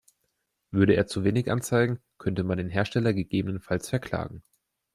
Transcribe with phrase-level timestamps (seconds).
[0.71, 4.41] Würde er zu wenig anzeigen, könnte man den Hersteller gegebenenfalls verklagen.